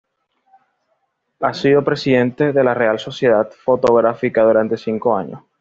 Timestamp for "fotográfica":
3.51-4.41